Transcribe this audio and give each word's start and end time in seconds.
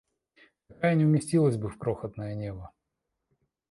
Такая 0.67 0.95
не 0.95 1.05
уместилась 1.05 1.57
бы 1.57 1.69
в 1.69 1.77
крохотное 1.77 2.33
небо! 2.33 2.71